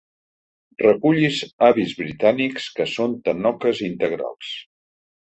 [0.83, 4.51] Recullis avis britànics que són tanoques integrals.